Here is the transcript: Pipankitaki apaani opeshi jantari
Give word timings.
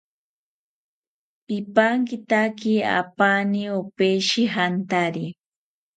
Pipankitaki 1.45 2.75
apaani 2.99 3.61
opeshi 3.79 4.41
jantari 4.53 5.25